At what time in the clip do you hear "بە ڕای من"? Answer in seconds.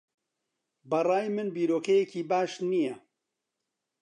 0.89-1.47